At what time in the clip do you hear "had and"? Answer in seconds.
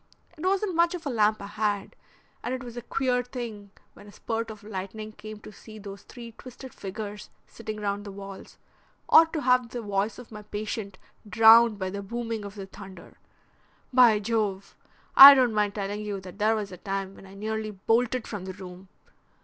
1.45-2.55